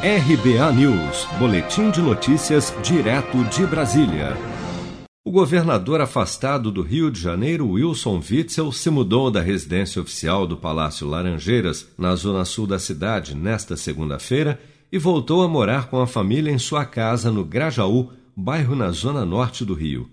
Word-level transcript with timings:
RBA 0.00 0.72
News, 0.74 1.26
Boletim 1.40 1.90
de 1.90 2.00
Notícias, 2.00 2.72
direto 2.84 3.42
de 3.46 3.66
Brasília. 3.66 4.36
O 5.24 5.30
governador 5.32 6.00
afastado 6.00 6.70
do 6.70 6.82
Rio 6.82 7.10
de 7.10 7.20
Janeiro, 7.20 7.70
Wilson 7.70 8.22
Witzel, 8.30 8.70
se 8.70 8.90
mudou 8.90 9.28
da 9.28 9.40
residência 9.40 10.00
oficial 10.00 10.46
do 10.46 10.56
Palácio 10.56 11.04
Laranjeiras, 11.04 11.88
na 11.98 12.14
zona 12.14 12.44
sul 12.44 12.64
da 12.64 12.78
cidade, 12.78 13.34
nesta 13.34 13.76
segunda-feira, 13.76 14.60
e 14.92 14.98
voltou 14.98 15.42
a 15.42 15.48
morar 15.48 15.88
com 15.88 16.00
a 16.00 16.06
família 16.06 16.52
em 16.52 16.58
sua 16.58 16.84
casa 16.84 17.32
no 17.32 17.44
Grajaú, 17.44 18.12
bairro 18.36 18.76
na 18.76 18.92
zona 18.92 19.26
norte 19.26 19.64
do 19.64 19.74
Rio. 19.74 20.08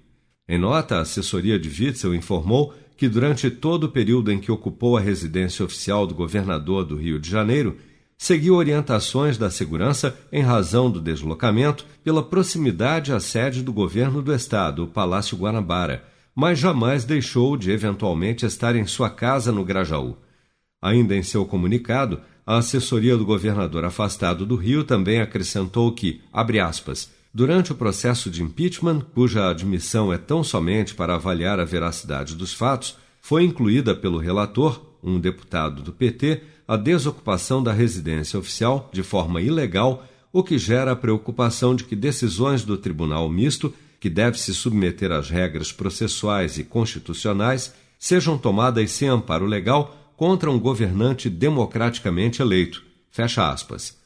Em 0.50 0.58
nota, 0.58 0.96
a 0.96 1.02
assessoria 1.02 1.60
de 1.60 1.70
Witzel 1.70 2.16
informou 2.16 2.74
que 2.98 3.08
durante 3.08 3.52
todo 3.52 3.84
o 3.84 3.92
período 3.92 4.32
em 4.32 4.40
que 4.40 4.52
ocupou 4.52 4.98
a 4.98 5.02
residência 5.02 5.64
oficial 5.64 6.08
do 6.08 6.16
governador 6.16 6.84
do 6.84 6.96
Rio 6.96 7.20
de 7.20 7.30
Janeiro, 7.30 7.78
seguiu 8.18 8.56
orientações 8.56 9.38
da 9.38 9.50
segurança 9.50 10.18
em 10.32 10.42
razão 10.42 10.90
do 10.90 11.02
deslocamento 11.02 11.86
pela 12.04 12.24
proximidade 12.24 13.12
à 13.12 13.20
sede 13.20 13.62
do 13.62 13.74
governo 13.74 14.22
do 14.22 14.34
estado, 14.34 14.84
o 14.84 14.88
Palácio 14.88 15.38
Guanabara, 15.38 16.04
mas 16.36 16.60
jamais 16.60 17.06
deixou 17.06 17.56
de 17.56 17.72
eventualmente 17.72 18.46
estar 18.46 18.76
em 18.76 18.86
sua 18.86 19.10
casa 19.10 19.52
no 19.52 19.64
Grajaú. 19.64 20.18
Ainda 20.82 21.16
em 21.16 21.24
seu 21.24 21.46
comunicado, 21.46 22.20
a 22.46 22.58
assessoria 22.58 23.18
do 23.18 23.26
governador 23.26 23.86
afastado 23.86 24.46
do 24.46 24.56
Rio 24.56 24.84
também 24.84 25.20
acrescentou 25.20 25.92
que, 25.92 26.22
abre 26.32 26.60
aspas, 26.60 27.12
durante 27.34 27.72
o 27.72 27.76
processo 27.76 28.30
de 28.30 28.44
impeachment, 28.44 29.02
cuja 29.14 29.50
admissão 29.50 30.14
é 30.14 30.18
tão 30.18 30.44
somente 30.44 30.94
para 30.94 31.16
avaliar 31.16 31.60
a 31.60 31.66
veracidade 31.66 32.36
dos 32.36 32.54
fatos, 32.54 32.98
foi 33.20 33.44
incluída 33.44 33.96
pelo 33.96 34.20
relator, 34.20 34.80
um 35.02 35.20
deputado 35.20 35.82
do 35.82 35.92
PT, 35.92 36.44
a 36.68 36.76
desocupação 36.76 37.62
da 37.62 37.72
residência 37.72 38.40
oficial 38.40 38.90
de 38.92 39.04
forma 39.04 39.42
ilegal, 39.42 40.06
o 40.34 40.44
que 40.44 40.58
gera 40.58 40.92
a 40.92 40.96
preocupação 40.96 41.76
de 41.76 41.84
que 41.84 41.96
decisões 41.96 42.64
do 42.64 42.78
Tribunal 42.78 43.30
Misto, 43.30 43.74
que 44.00 44.10
deve 44.10 44.40
se 44.40 44.54
submeter 44.54 45.12
às 45.12 45.30
regras 45.30 45.72
processuais 45.72 46.58
e 46.58 46.64
constitucionais, 46.64 47.74
sejam 47.98 48.38
tomadas 48.38 48.92
sem 48.92 49.08
amparo 49.08 49.46
legal 49.46 50.14
contra 50.18 50.50
um 50.52 50.60
governante 50.60 51.30
democraticamente 51.30 52.42
eleito. 52.42 52.84
Fecha 53.10 53.50
aspas. 53.50 53.98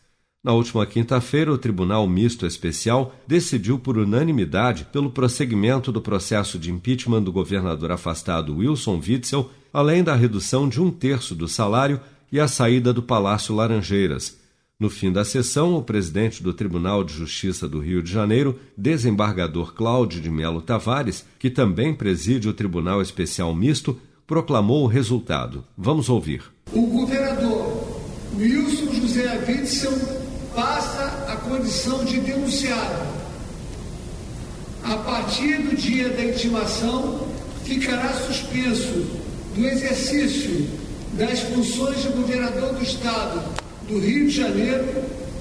Na 0.42 0.54
última 0.54 0.86
quinta-feira, 0.86 1.52
o 1.52 1.58
Tribunal 1.58 2.08
Misto 2.08 2.46
Especial 2.46 3.14
decidiu 3.28 3.78
por 3.78 3.98
unanimidade 3.98 4.86
pelo 4.86 5.12
prosseguimento 5.12 5.92
do 5.92 6.02
processo 6.02 6.58
de 6.58 6.72
impeachment 6.72 7.24
do 7.24 7.32
governador 7.32 7.92
afastado 7.92 8.56
Wilson 8.56 9.02
Witzel, 9.06 9.50
além 9.74 10.02
da 10.02 10.16
redução 10.16 10.70
de 10.70 10.82
um 10.82 10.90
terço 10.90 11.36
do 11.36 11.48
salário 11.48 12.00
e 12.32 12.40
a 12.40 12.48
saída 12.48 12.94
do 12.94 13.02
Palácio 13.02 13.56
Laranjeiras. 13.56 14.38
No 14.80 14.90
fim 14.90 15.12
da 15.12 15.26
sessão, 15.26 15.76
o 15.76 15.84
presidente 15.84 16.42
do 16.42 16.54
Tribunal 16.54 17.04
de 17.04 17.14
Justiça 17.14 17.68
do 17.68 17.80
Rio 17.80 18.02
de 18.02 18.10
Janeiro, 18.10 18.58
desembargador 18.78 19.74
Cláudio 19.74 20.22
de 20.22 20.30
Melo 20.30 20.62
Tavares, 20.62 21.26
que 21.38 21.50
também 21.50 21.94
preside 21.94 22.48
o 22.48 22.54
Tribunal 22.54 23.02
Especial 23.02 23.54
Misto, 23.54 24.00
proclamou 24.26 24.86
o 24.86 24.88
resultado. 24.88 25.66
Vamos 25.78 26.08
ouvir. 26.08 26.44
O 26.72 26.88
governador 26.88 28.00
Wilson 28.38 28.94
José 28.94 29.44
Witzel 29.48 29.92
passa 30.56 31.26
a 31.28 31.36
condição 31.36 32.06
de 32.06 32.22
denunciado. 32.22 33.06
A 34.84 34.96
partir 34.96 35.58
do 35.64 35.76
dia 35.76 36.10
da 36.10 36.24
intimação, 36.24 37.28
ficará 37.66 38.14
suspenso 38.14 39.06
do 39.56 39.66
exercício 39.66 40.89
das 41.14 41.40
funções 41.42 42.02
de 42.02 42.10
governador 42.10 42.74
do 42.74 42.84
Estado 42.84 43.42
do 43.88 44.00
Rio 44.00 44.28
de 44.28 44.36
Janeiro 44.36 44.86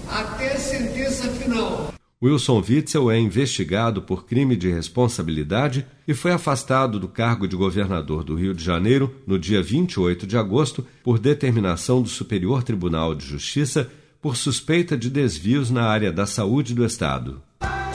até 0.09 0.57
sentença 0.57 1.29
final. 1.29 1.93
Wilson 2.21 2.65
Witzel 2.69 3.11
é 3.13 3.19
investigado 3.19 4.03
por 4.03 4.27
crime 4.27 4.57
de 4.57 4.69
responsabilidade 4.69 5.87
e 6.07 6.15
foi 6.15 6.33
afastado 6.33 6.99
do 6.99 7.07
cargo 7.07 7.47
de 7.47 7.55
governador 7.55 8.25
do 8.25 8.35
Rio 8.35 8.53
de 8.53 8.65
Janeiro 8.65 9.15
no 9.25 9.39
dia 9.39 9.63
28 9.63 10.27
de 10.27 10.37
agosto 10.37 10.85
por 11.05 11.19
determinação 11.19 12.03
do 12.03 12.09
Superior 12.09 12.65
Tribunal 12.65 13.15
de 13.15 13.25
Justiça 13.25 13.89
por 14.21 14.37
suspeita 14.37 14.97
de 14.97 15.09
desvios 15.09 15.71
na 15.71 15.85
área 15.85 16.11
da 16.11 16.27
saúde 16.27 16.75
do 16.75 16.85
Estado. 16.85 17.41